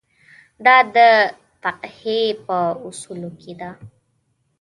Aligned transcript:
دا 0.65 0.77
د 0.95 0.97
فقهې 1.61 2.21
په 2.45 2.57
اصولو 2.87 3.29
کې 3.41 3.53
ده. 3.59 3.69